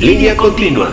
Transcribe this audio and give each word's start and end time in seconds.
Línea 0.00 0.34
continua. 0.34 0.90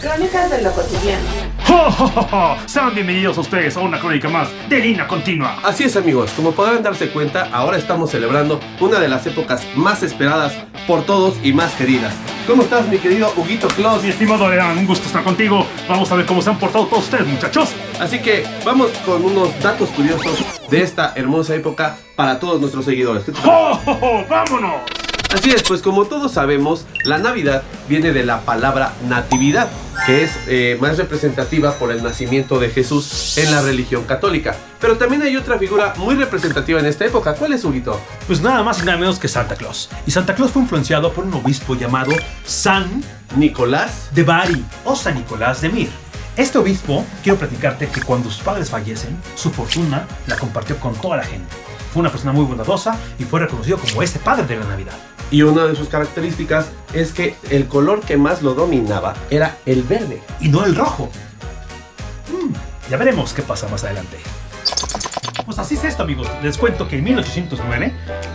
Crónicas 0.00 0.50
de 0.50 0.60
lo 0.60 0.72
cotidiano. 0.72 1.24
¡Jo, 1.68 1.88
jo, 1.88 2.08
jo, 2.08 2.22
jo! 2.22 2.56
Sean 2.66 2.92
bienvenidos 2.92 3.38
a 3.38 3.42
ustedes 3.42 3.76
a 3.76 3.80
una 3.80 4.00
crónica 4.00 4.28
más 4.28 4.48
de 4.68 4.80
línea 4.80 5.06
continua. 5.06 5.60
Así 5.62 5.84
es 5.84 5.94
amigos, 5.94 6.32
como 6.32 6.50
podrán 6.50 6.82
darse 6.82 7.10
cuenta, 7.10 7.48
ahora 7.52 7.78
estamos 7.78 8.10
celebrando 8.10 8.58
una 8.80 8.98
de 8.98 9.06
las 9.06 9.24
épocas 9.28 9.64
más 9.76 10.02
esperadas 10.02 10.52
por 10.88 11.06
todos 11.06 11.36
y 11.44 11.52
más 11.52 11.74
queridas. 11.74 12.12
¿Cómo 12.48 12.64
estás 12.64 12.88
mi 12.88 12.98
querido 12.98 13.32
Huguito 13.36 13.68
Claus? 13.68 14.02
Mi 14.02 14.08
estimado 14.08 14.50
Leán, 14.50 14.78
un 14.78 14.86
gusto 14.88 15.06
estar 15.06 15.22
contigo. 15.22 15.64
Vamos 15.88 16.10
a 16.10 16.16
ver 16.16 16.26
cómo 16.26 16.42
se 16.42 16.50
han 16.50 16.58
portado 16.58 16.86
todos 16.86 17.04
ustedes, 17.04 17.28
muchachos. 17.28 17.72
Así 18.00 18.18
que 18.18 18.44
vamos 18.64 18.90
con 19.06 19.24
unos 19.24 19.56
datos 19.60 19.90
curiosos 19.90 20.44
de 20.68 20.82
esta 20.82 21.12
hermosa 21.14 21.54
época 21.54 21.98
para 22.16 22.40
todos 22.40 22.60
nuestros 22.60 22.84
seguidores. 22.84 23.22
¿Qué 23.22 23.30
te 23.30 23.40
parece? 23.40 23.56
¡Jo, 23.56 23.80
jo, 23.84 23.94
jo! 23.94 24.24
¡Vámonos! 24.28 25.05
Así 25.34 25.50
es, 25.50 25.62
pues 25.62 25.82
como 25.82 26.06
todos 26.06 26.32
sabemos, 26.32 26.86
la 27.04 27.18
Navidad 27.18 27.62
viene 27.88 28.12
de 28.12 28.24
la 28.24 28.40
palabra 28.40 28.92
natividad, 29.08 29.68
que 30.06 30.24
es 30.24 30.30
eh, 30.46 30.78
más 30.80 30.96
representativa 30.98 31.72
por 31.72 31.90
el 31.90 32.02
nacimiento 32.02 32.58
de 32.58 32.70
Jesús 32.70 33.36
en 33.38 33.50
la 33.52 33.62
religión 33.62 34.04
católica. 34.04 34.56
Pero 34.80 34.96
también 34.96 35.22
hay 35.22 35.36
otra 35.36 35.58
figura 35.58 35.94
muy 35.96 36.14
representativa 36.14 36.80
en 36.80 36.86
esta 36.86 37.04
época. 37.04 37.34
¿Cuál 37.34 37.52
es, 37.52 37.64
Huguito? 37.64 38.00
Pues 38.26 38.40
nada 38.40 38.62
más 38.62 38.80
y 38.82 38.84
nada 38.84 38.98
menos 38.98 39.18
que 39.18 39.28
Santa 39.28 39.56
Claus. 39.56 39.88
Y 40.06 40.10
Santa 40.10 40.34
Claus 40.34 40.52
fue 40.52 40.62
influenciado 40.62 41.12
por 41.12 41.24
un 41.24 41.34
obispo 41.34 41.74
llamado 41.74 42.12
San 42.44 43.02
Nicolás. 43.36 44.10
de 44.14 44.22
Bari 44.22 44.64
o 44.84 44.94
San 44.96 45.14
Nicolás 45.14 45.60
de 45.60 45.68
Mir. 45.68 45.90
Este 46.36 46.58
obispo, 46.58 47.04
quiero 47.22 47.38
platicarte 47.38 47.88
que 47.88 48.02
cuando 48.02 48.30
sus 48.30 48.42
padres 48.42 48.68
fallecen, 48.68 49.16
su 49.34 49.50
fortuna 49.50 50.06
la 50.26 50.36
compartió 50.36 50.78
con 50.78 50.94
toda 50.94 51.16
la 51.16 51.24
gente. 51.24 51.48
Fue 51.92 52.00
una 52.00 52.10
persona 52.10 52.32
muy 52.32 52.44
bondadosa 52.44 52.98
y 53.18 53.24
fue 53.24 53.40
reconocido 53.40 53.78
como 53.78 54.02
este 54.02 54.18
padre 54.18 54.46
de 54.46 54.56
la 54.56 54.66
Navidad. 54.66 54.92
Y 55.30 55.42
una 55.42 55.64
de 55.64 55.74
sus 55.74 55.88
características 55.88 56.70
es 56.92 57.12
que 57.12 57.34
el 57.50 57.66
color 57.66 58.00
que 58.00 58.16
más 58.16 58.42
lo 58.42 58.54
dominaba 58.54 59.14
era 59.30 59.58
el 59.66 59.82
verde. 59.82 60.22
y 60.40 60.48
no 60.48 60.64
el 60.64 60.76
rojo. 60.76 61.10
Mm, 62.30 62.52
ya 62.90 62.96
veremos 62.96 63.32
qué 63.32 63.42
pasa 63.42 63.68
más 63.68 63.84
adelante. 63.84 64.18
Pues 65.44 65.58
así 65.58 65.76
es 65.76 65.84
esto, 65.84 66.02
amigos. 66.02 66.28
Les 66.42 66.58
cuento 66.58 66.88
que 66.88 66.98
en 66.98 67.04
1809, 67.04 67.92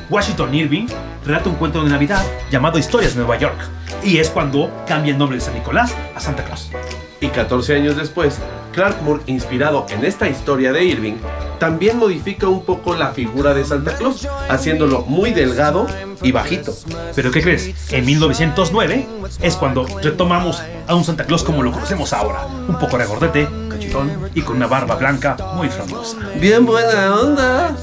Washington 0.09 0.53
Irving 0.53 0.88
relata 1.25 1.50
un 1.50 1.56
cuento 1.56 1.84
de 1.84 1.89
Navidad 1.89 2.25
llamado 2.50 2.78
Historias 2.78 3.14
de 3.14 3.19
Nueva 3.19 3.38
York. 3.38 3.58
Y 4.03 4.17
es 4.17 4.30
cuando 4.30 4.72
cambia 4.88 5.12
el 5.12 5.17
nombre 5.17 5.38
de 5.38 5.44
San 5.44 5.53
Nicolás 5.53 5.94
a 6.16 6.19
Santa 6.19 6.44
Claus. 6.44 6.72
Y 7.19 7.28
14 7.28 7.75
años 7.75 7.97
después, 7.97 8.39
Clark 8.72 9.02
Moore, 9.03 9.23
inspirado 9.28 9.86
en 9.89 10.06
esta 10.06 10.28
historia 10.30 10.72
de 10.72 10.86
Irving, 10.86 11.17
también 11.62 12.00
modifica 12.00 12.48
un 12.48 12.66
poco 12.66 12.95
la 12.95 13.12
figura 13.12 13.54
de 13.54 13.64
Santa 13.64 13.94
Claus, 13.95 14.28
haciéndolo 14.50 15.04
muy 15.04 15.31
delgado 15.31 15.86
y 16.23 16.31
bajito. 16.31 16.73
Pero 17.16 17.30
¿qué 17.30 17.40
crees? 17.44 17.92
En 17.92 18.03
1909 18.03 19.08
es 19.40 19.56
cuando 19.58 19.86
retomamos 20.02 20.59
a 20.88 20.95
un 20.95 21.03
Santa 21.03 21.26
Claus 21.26 21.44
como 21.44 21.62
lo 21.62 21.72
conocemos 21.72 22.14
ahora. 22.14 22.48
Un 22.68 22.80
poco 22.80 22.98
regordete, 22.98 23.48
cachetón 23.70 24.31
y 24.34 24.42
con 24.42 24.56
una 24.56 24.66
barba 24.66 24.95
blanca 24.95 25.38
muy 25.53 25.70
frondosa. 25.70 26.18
Bien 26.40 26.66
buena 26.66 27.14
onda. 27.14 27.78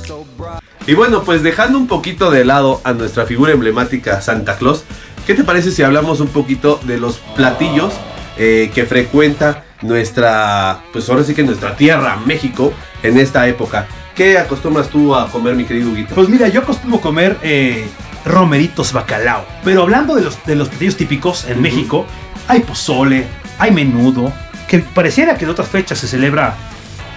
Y 0.88 0.94
bueno, 0.94 1.22
pues 1.22 1.44
dejando 1.44 1.78
un 1.78 1.86
poquito 1.86 2.32
de 2.32 2.44
lado 2.44 2.80
a 2.82 2.92
nuestra 2.94 3.26
figura 3.26 3.52
emblemática 3.52 4.20
Santa 4.20 4.56
Claus, 4.56 4.82
¿qué 5.24 5.34
te 5.34 5.44
parece 5.44 5.70
si 5.70 5.84
hablamos 5.84 6.18
un 6.18 6.28
poquito 6.30 6.80
de 6.82 6.98
los 6.98 7.18
platillos 7.36 7.94
eh, 8.38 8.72
que 8.74 8.86
frecuenta 8.86 9.66
nuestra, 9.82 10.80
pues 10.92 11.08
ahora 11.08 11.22
sí 11.22 11.34
que 11.34 11.44
nuestra 11.44 11.76
tierra, 11.76 12.16
México, 12.26 12.72
en 13.02 13.18
esta 13.18 13.46
época? 13.48 13.86
¿Qué 14.14 14.38
acostumbras 14.38 14.88
tú 14.88 15.14
a 15.14 15.30
comer, 15.30 15.54
mi 15.54 15.64
querido 15.64 15.91
Huguito? 15.91 16.14
Pues 16.14 16.28
mira, 16.28 16.48
yo 16.48 16.60
acostumbro 16.60 17.00
comer 17.00 17.36
eh, 17.42 17.86
romeritos 18.24 18.92
bacalao. 18.92 19.44
Pero 19.64 19.82
hablando 19.82 20.14
de 20.14 20.22
los, 20.22 20.44
de 20.44 20.56
los 20.56 20.69
platillos 20.69 20.97
típicos 20.97 21.44
en. 21.47 21.62
México, 21.62 22.06
hay 22.48 22.60
pozole, 22.60 23.26
hay 23.59 23.70
menudo, 23.70 24.32
que 24.66 24.81
pareciera 24.81 25.36
que 25.36 25.44
de 25.44 25.53
otras 25.53 25.69
fechas 25.69 25.98
se 25.98 26.09
celebra. 26.09 26.54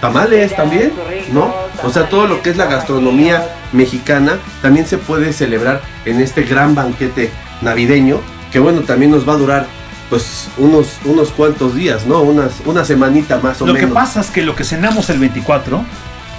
Tamales 0.00 0.54
también, 0.56 0.92
¿no? 1.32 1.54
O 1.84 1.90
sea, 1.90 2.08
todo 2.08 2.26
lo 2.26 2.42
que 2.42 2.50
es 2.50 2.56
la 2.56 2.66
gastronomía 2.66 3.48
mexicana 3.72 4.38
también 4.60 4.84
se 4.84 4.98
puede 4.98 5.32
celebrar 5.32 5.80
en 6.04 6.20
este 6.20 6.42
gran 6.42 6.74
banquete 6.74 7.30
navideño, 7.60 8.20
que 8.50 8.58
bueno, 8.58 8.80
también 8.80 9.12
nos 9.12 9.28
va 9.28 9.34
a 9.34 9.36
durar 9.36 9.66
pues 10.12 10.48
unos, 10.58 10.98
unos 11.06 11.30
cuantos 11.30 11.74
días, 11.74 12.04
¿no? 12.04 12.20
Unas, 12.20 12.60
una 12.66 12.84
semanita 12.84 13.40
más 13.42 13.62
o 13.62 13.66
Lo 13.66 13.72
menos. 13.72 13.88
que 13.88 13.94
pasa 13.94 14.20
es 14.20 14.26
que 14.26 14.42
lo 14.42 14.54
que 14.54 14.62
cenamos 14.62 15.08
el 15.08 15.18
24, 15.18 15.82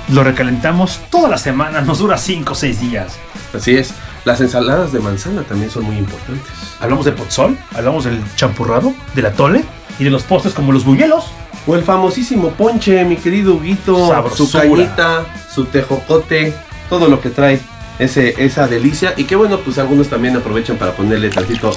lo 0.10 0.24
recalentamos 0.24 1.00
toda 1.10 1.28
la 1.28 1.40
semana, 1.40 1.82
nos 1.82 1.98
dura 1.98 2.20
5 2.20 2.52
o 2.52 2.56
6 2.56 2.80
días. 2.80 3.16
Así 3.52 3.76
es. 3.76 3.96
Las 4.26 4.42
ensaladas 4.42 4.94
de 4.94 5.00
manzana 5.00 5.42
también 5.42 5.72
son 5.72 5.86
muy 5.86 5.98
importantes. 5.98 6.46
Hablamos 6.80 7.04
de 7.06 7.14
pozol, 7.14 7.58
hablamos 7.74 8.04
del 8.04 8.22
champurrado, 8.36 8.94
del 9.16 9.26
atole 9.26 9.66
y 9.98 10.04
de 10.04 10.12
los 10.12 10.22
postres 10.22 10.54
como 10.54 10.72
los 10.72 10.86
buñuelos. 10.86 11.32
O 11.66 11.74
el 11.74 11.82
famosísimo 11.82 12.52
ponche, 12.52 13.04
mi 13.06 13.16
querido 13.16 13.56
Huguito, 13.56 14.14
su 14.36 14.52
cañita, 14.52 15.26
su 15.52 15.66
tejocote, 15.66 16.54
todo 16.90 17.08
lo 17.08 17.20
que 17.20 17.32
trae 17.32 17.60
ese, 17.98 18.36
esa 18.38 18.68
delicia. 18.68 19.16
Y 19.18 19.24
que 19.24 19.36
bueno, 19.36 19.58
pues 19.62 19.80
algunos 19.80 20.10
también 20.10 20.38
aprovechan 20.38 20.78
para 20.78 20.92
ponerle 20.92 21.32
tantito 21.32 21.72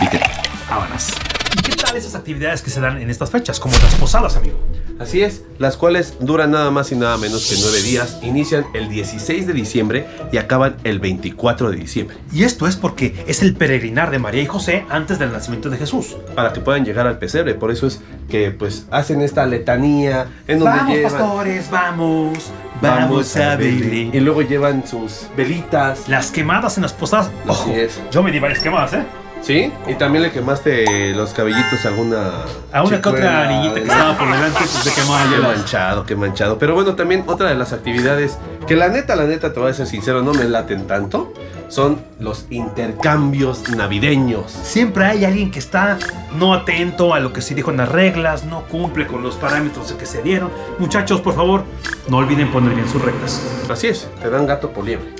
piquete. 0.00 0.37
Hábanas. 0.70 1.14
¿Y 1.58 1.62
qué 1.62 1.74
tal 1.76 1.96
esas 1.96 2.14
actividades 2.14 2.60
que 2.60 2.70
se 2.70 2.80
dan 2.80 3.00
en 3.00 3.08
estas 3.08 3.30
fechas, 3.30 3.58
como 3.58 3.74
las 3.78 3.94
posadas, 3.94 4.36
amigo? 4.36 4.58
Así 5.00 5.22
es, 5.22 5.42
las 5.58 5.76
cuales 5.76 6.14
duran 6.20 6.50
nada 6.50 6.70
más 6.70 6.92
y 6.92 6.96
nada 6.96 7.16
menos 7.16 7.48
que 7.48 7.56
nueve 7.62 7.80
días, 7.82 8.18
inician 8.22 8.66
el 8.74 8.88
16 8.88 9.46
de 9.46 9.52
diciembre 9.54 10.06
y 10.32 10.36
acaban 10.36 10.76
el 10.84 10.98
24 10.98 11.70
de 11.70 11.76
diciembre, 11.76 12.16
Y 12.32 12.42
esto 12.42 12.66
es 12.66 12.76
porque 12.76 13.24
es 13.26 13.42
el 13.42 13.54
peregrinar 13.54 14.10
de 14.10 14.18
María 14.18 14.42
y 14.42 14.46
José 14.46 14.84
antes 14.90 15.18
del 15.18 15.32
nacimiento 15.32 15.70
de 15.70 15.78
Jesús. 15.78 16.16
para 16.34 16.52
que 16.52 16.60
puedan 16.60 16.84
llegar 16.84 17.06
al 17.06 17.18
pesebre. 17.18 17.54
Por 17.54 17.70
eso 17.70 17.86
es 17.86 18.00
que 18.28 18.50
pues 18.50 18.86
hacen 18.90 19.22
esta 19.22 19.46
letanía 19.46 20.26
en 20.48 20.58
donde 20.58 20.78
Vamos, 20.78 20.94
llevan, 20.96 21.12
pastores, 21.12 21.70
vamos, 21.70 22.38
vamos 22.82 23.36
a 23.36 23.54
y 23.54 23.56
Belén. 23.56 24.24
luego 24.24 24.42
llevan 24.42 24.86
sus 24.86 25.28
velitas. 25.36 26.08
Las 26.08 26.30
quemadas 26.30 26.76
en 26.76 26.82
las 26.82 26.92
posadas. 26.92 27.28
Así 27.48 27.50
Ojo, 27.50 27.70
es. 27.72 28.00
yo 28.10 28.22
me 28.22 28.30
di 28.32 28.38
varias 28.40 28.58
quemadas, 28.60 28.92
¿eh? 28.94 29.02
¿Sí? 29.42 29.72
Y 29.86 29.94
también 29.94 30.22
le 30.22 30.30
quemaste 30.30 31.14
los 31.14 31.32
cabellitos 31.32 31.84
a 31.84 31.88
alguna... 31.88 32.32
A 32.72 32.82
una 32.82 33.00
que 33.00 33.08
otra 33.08 33.46
niñita 33.46 33.74
que 33.74 33.80
estaba 33.80 34.18
por 34.18 34.30
delante, 34.30 34.58
pues 34.58 34.70
se 34.70 34.94
quemaba 34.94 35.30
Qué 35.30 35.40
manchado, 35.40 36.06
qué 36.06 36.16
manchado. 36.16 36.58
Pero 36.58 36.74
bueno, 36.74 36.94
también 36.94 37.24
otra 37.26 37.48
de 37.48 37.54
las 37.54 37.72
actividades 37.72 38.38
que 38.66 38.76
la 38.76 38.88
neta, 38.88 39.16
la 39.16 39.24
neta, 39.24 39.52
te 39.52 39.60
voy 39.60 39.70
a 39.70 39.74
ser 39.74 39.86
sincero, 39.86 40.22
no 40.22 40.32
me 40.34 40.44
laten 40.44 40.86
tanto, 40.86 41.32
son 41.68 42.02
los 42.18 42.46
intercambios 42.50 43.68
navideños. 43.70 44.50
Siempre 44.50 45.04
hay 45.04 45.24
alguien 45.24 45.50
que 45.50 45.58
está 45.58 45.98
no 46.38 46.52
atento 46.52 47.14
a 47.14 47.20
lo 47.20 47.32
que 47.32 47.40
se 47.40 47.54
dijo 47.54 47.70
en 47.70 47.78
las 47.78 47.88
reglas, 47.88 48.44
no 48.44 48.64
cumple 48.64 49.06
con 49.06 49.22
los 49.22 49.36
parámetros 49.36 49.92
que 49.92 50.06
se 50.06 50.22
dieron. 50.22 50.50
Muchachos, 50.78 51.20
por 51.20 51.34
favor, 51.34 51.64
no 52.08 52.18
olviden 52.18 52.50
poner 52.50 52.74
bien 52.74 52.88
sus 52.88 53.00
reglas. 53.00 53.42
Así 53.70 53.86
es, 53.86 54.08
te 54.20 54.28
dan 54.28 54.46
gato 54.46 54.70
por 54.70 54.84
liebre. 54.84 55.14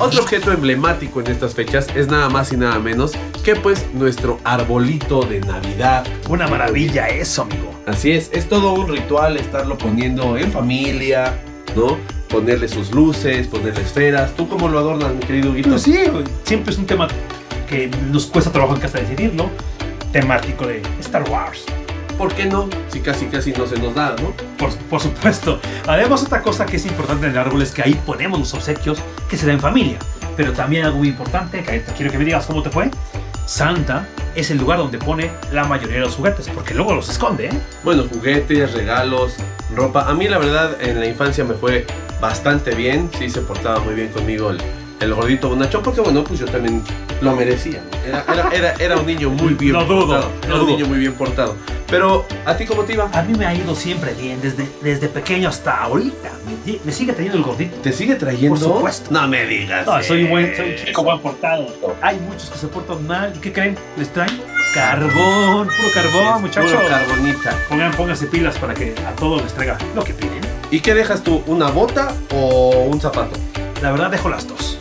Otro 0.00 0.22
objeto 0.22 0.50
emblemático 0.50 1.20
en 1.20 1.28
estas 1.28 1.54
fechas 1.54 1.86
es 1.94 2.08
nada 2.08 2.28
más 2.28 2.52
y 2.52 2.56
nada 2.56 2.78
menos 2.80 3.12
que 3.44 3.54
pues 3.54 3.86
nuestro 3.94 4.40
arbolito 4.42 5.22
de 5.22 5.40
Navidad. 5.40 6.04
Una 6.28 6.48
maravilla 6.48 7.06
eso, 7.08 7.42
amigo. 7.42 7.72
Así 7.86 8.10
es, 8.10 8.28
es 8.32 8.48
todo 8.48 8.74
un 8.74 8.88
ritual 8.88 9.36
estarlo 9.36 9.78
poniendo 9.78 10.36
en 10.36 10.50
familia, 10.50 11.38
¿no? 11.76 11.96
Ponerle 12.28 12.66
sus 12.66 12.90
luces, 12.90 13.46
ponerle 13.46 13.82
esferas. 13.82 14.34
¿Tú 14.34 14.48
cómo 14.48 14.68
lo 14.68 14.80
adornas, 14.80 15.14
mi 15.14 15.20
querido 15.20 15.54
Guito? 15.54 15.70
Pues 15.70 15.82
sí, 15.82 15.96
siempre 16.42 16.72
es 16.72 16.78
un 16.78 16.86
tema 16.86 17.06
que 17.68 17.88
nos 18.10 18.26
cuesta 18.26 18.50
trabajo 18.50 18.74
en 18.74 18.80
casa 18.80 18.98
decidirlo. 18.98 19.48
Temático 20.12 20.66
de 20.66 20.82
Star 21.00 21.28
Wars. 21.30 21.64
¿Por 22.18 22.32
qué 22.34 22.46
no? 22.46 22.68
Si 22.88 23.00
casi 23.00 23.26
casi 23.26 23.52
no 23.52 23.66
se 23.66 23.76
nos 23.78 23.94
da, 23.94 24.14
¿no? 24.22 24.30
Por, 24.58 24.74
por 24.88 25.00
supuesto. 25.00 25.58
Además, 25.86 26.22
otra 26.22 26.42
cosa 26.42 26.64
que 26.66 26.76
es 26.76 26.86
importante 26.86 27.26
en 27.26 27.32
el 27.32 27.38
árbol 27.38 27.60
es 27.62 27.72
que 27.72 27.82
ahí 27.82 27.94
ponemos 28.06 28.38
los 28.38 28.54
obsequios 28.54 28.98
que 29.28 29.36
se 29.36 29.46
da 29.46 29.52
en 29.52 29.60
familia. 29.60 29.98
Pero 30.36 30.52
también 30.52 30.84
algo 30.84 30.98
muy 30.98 31.08
importante, 31.08 31.62
que 31.62 31.82
quiero 31.96 32.10
que 32.12 32.18
me 32.18 32.24
digas 32.24 32.46
cómo 32.46 32.62
te 32.62 32.70
fue. 32.70 32.90
Santa 33.46 34.06
es 34.34 34.50
el 34.50 34.58
lugar 34.58 34.78
donde 34.78 34.98
pone 34.98 35.30
la 35.52 35.64
mayoría 35.64 35.96
de 35.96 36.00
los 36.00 36.14
juguetes, 36.16 36.48
porque 36.48 36.72
luego 36.74 36.94
los 36.94 37.08
esconde, 37.08 37.46
¿eh? 37.46 37.50
Bueno, 37.82 38.04
juguetes, 38.10 38.72
regalos, 38.72 39.34
ropa. 39.74 40.08
A 40.08 40.14
mí 40.14 40.28
la 40.28 40.38
verdad 40.38 40.76
en 40.80 40.98
la 40.98 41.06
infancia 41.06 41.44
me 41.44 41.54
fue 41.54 41.86
bastante 42.20 42.74
bien. 42.74 43.10
Sí 43.18 43.28
se 43.28 43.42
portaba 43.42 43.80
muy 43.80 43.94
bien 43.94 44.08
conmigo 44.08 44.50
el, 44.50 44.58
el 45.00 45.12
gordito 45.14 45.50
bonachón 45.50 45.82
porque 45.82 46.00
bueno, 46.00 46.24
pues 46.24 46.40
yo 46.40 46.46
también 46.46 46.82
lo 47.20 47.36
merecía. 47.36 47.82
¿no? 47.92 47.98
Era, 48.08 48.24
era, 48.32 48.48
era, 48.50 48.74
era 48.78 48.96
un 48.96 49.06
niño 49.06 49.28
muy 49.30 49.52
bien 49.60 49.74
No 49.74 49.84
dudo, 49.84 50.06
portado. 50.06 50.30
no 50.40 50.46
Era 50.46 50.54
un 50.54 50.60
dudo. 50.60 50.70
niño 50.76 50.86
muy 50.86 50.98
bien 50.98 51.12
portado. 51.12 51.54
Pero, 51.88 52.24
¿a 52.44 52.56
ti 52.56 52.64
cómo 52.64 52.82
te 52.84 52.94
iba? 52.94 53.08
A 53.12 53.22
mí 53.22 53.36
me 53.38 53.46
ha 53.46 53.54
ido 53.54 53.74
siempre 53.74 54.14
bien, 54.14 54.40
desde, 54.40 54.66
desde 54.82 55.08
pequeño 55.08 55.48
hasta 55.48 55.82
ahorita. 55.82 56.30
Me, 56.66 56.78
me 56.84 56.92
sigue 56.92 57.12
teniendo 57.12 57.38
el 57.38 57.44
gordito. 57.44 57.76
¿Te 57.82 57.92
sigue 57.92 58.14
trayendo? 58.16 58.58
Por 58.58 58.58
supuesto. 58.58 59.10
No 59.10 59.28
me 59.28 59.44
digas. 59.46 59.86
No, 59.86 60.02
soy 60.02 60.24
un 60.24 60.30
buen, 60.30 60.56
soy 60.56 60.70
un 60.70 60.76
chico 60.76 61.04
buen 61.04 61.20
portado. 61.20 61.66
Hay 62.00 62.18
muchos 62.20 62.50
que 62.50 62.58
se 62.58 62.66
portan 62.68 63.06
mal. 63.06 63.32
¿Y 63.36 63.38
qué 63.38 63.52
creen? 63.52 63.76
¿Les 63.96 64.08
traen? 64.12 64.40
Carbón, 64.74 65.68
puro 65.68 65.88
carbón, 65.94 66.42
muchachos. 66.42 66.72
puro 66.72 66.88
carbonita. 66.88 67.54
Pongan, 67.68 67.92
pónganse 67.92 68.26
pilas 68.26 68.58
para 68.58 68.74
que 68.74 68.94
a 69.06 69.12
todos 69.14 69.42
les 69.42 69.52
traiga 69.52 69.78
lo 69.94 70.02
que 70.02 70.14
piden. 70.14 70.40
¿Y 70.70 70.80
qué 70.80 70.94
dejas 70.94 71.22
tú? 71.22 71.42
¿Una 71.46 71.68
bota 71.70 72.12
o 72.34 72.86
un 72.90 73.00
zapato? 73.00 73.38
La 73.82 73.92
verdad 73.92 74.10
dejo 74.10 74.28
las 74.28 74.48
dos, 74.48 74.78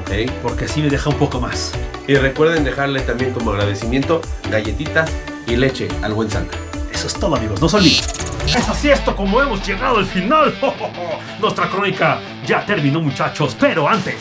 Ok. 0.00 0.30
porque 0.42 0.64
así 0.64 0.80
me 0.82 0.88
deja 0.88 1.08
un 1.10 1.16
poco 1.18 1.40
más. 1.40 1.72
Y 2.08 2.14
recuerden 2.14 2.64
dejarle 2.64 3.00
también 3.02 3.32
como 3.32 3.50
agradecimiento 3.52 4.20
galletitas 4.50 5.10
y 5.48 5.56
leche 5.56 5.88
al 6.02 6.12
buen 6.12 6.30
Santa. 6.30 6.56
Eso 6.92 7.06
es 7.06 7.14
todo 7.14 7.36
amigos, 7.36 7.60
no 7.60 7.68
se 7.68 7.76
olviden. 7.76 8.04
Es 8.46 8.68
así 8.68 8.90
esto 8.90 9.14
como 9.14 9.40
hemos 9.42 9.66
llegado 9.66 9.98
al 9.98 10.06
final. 10.06 10.54
Nuestra 11.40 11.68
crónica 11.68 12.20
ya 12.46 12.64
terminó 12.64 13.00
muchachos, 13.00 13.56
pero 13.58 13.88
antes... 13.88 14.16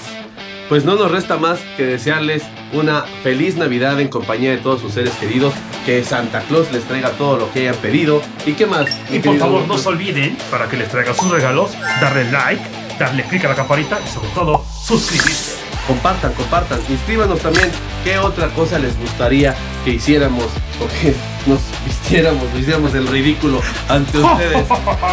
Pues 0.70 0.84
no 0.84 0.96
nos 0.96 1.10
resta 1.10 1.38
más 1.38 1.60
que 1.78 1.86
desearles 1.86 2.44
una 2.74 3.04
feliz 3.24 3.56
Navidad 3.56 4.02
en 4.02 4.10
compañía 4.10 4.52
de 4.52 4.58
todos 4.58 4.82
sus 4.82 4.92
seres 4.92 5.14
queridos, 5.14 5.54
que 5.86 6.04
Santa 6.04 6.42
Claus 6.42 6.70
les 6.74 6.84
traiga 6.84 7.12
todo 7.12 7.38
lo 7.38 7.50
que 7.54 7.62
hayan 7.62 7.76
pedido 7.82 8.22
y 8.46 8.52
qué 8.52 8.66
más. 8.66 8.86
Y 9.10 9.20
por 9.20 9.38
favor 9.38 9.66
no 9.66 9.78
se 9.78 9.88
olviden, 9.88 10.38
para 10.52 10.68
que 10.68 10.76
les 10.76 10.90
traiga 10.90 11.14
sus 11.14 11.32
regalos, 11.32 11.72
darle 12.02 12.30
like, 12.32 12.62
darle 13.00 13.24
click 13.24 13.46
a 13.46 13.48
la 13.48 13.56
campanita 13.56 13.98
y 14.06 14.10
sobre 14.10 14.28
todo 14.32 14.66
suscribirse. 14.86 15.56
Compartan, 15.88 16.34
compartan, 16.34 16.82
inscríbanos 16.90 17.40
también 17.40 17.72
qué 18.08 18.18
otra 18.18 18.48
cosa 18.52 18.80
les 18.80 18.98
gustaría 18.98 19.54
que 19.84 19.92
hiciéramos 19.92 20.46
o 20.80 20.88
que 21.02 21.14
nos 21.46 21.60
vistiéramos, 21.84 22.46
hiciéramos 22.58 22.96
el 22.96 23.06
ridículo 23.06 23.62
ante 23.90 24.18
ustedes. 24.24 24.66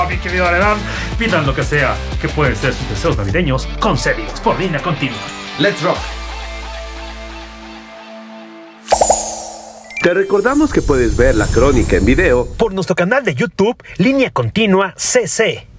Mi 0.09 0.17
querido 0.19 0.47
Arenán, 0.47 0.79
pidan 1.19 1.45
lo 1.45 1.53
que 1.53 1.65
sea, 1.65 1.97
que 2.21 2.29
pueden 2.29 2.55
ser 2.55 2.73
sus 2.73 2.89
deseos 2.89 3.17
navideños 3.17 3.67
concedidos 3.81 4.39
por 4.39 4.61
línea 4.61 4.81
continua. 4.81 5.19
Let's 5.59 5.83
rock. 5.83 5.99
Te 10.01 10.15
recordamos 10.15 10.73
que 10.73 10.81
puedes 10.81 11.17
ver 11.17 11.35
la 11.35 11.49
crónica 11.49 11.97
en 11.97 12.05
video 12.05 12.47
por 12.47 12.75
nuestro 12.75 12.95
canal 12.95 13.25
de 13.25 13.35
YouTube 13.35 13.77
Línea 13.99 14.31
Continua 14.31 14.95
CC. 14.97 15.74